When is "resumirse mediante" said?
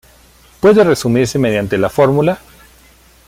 0.83-1.77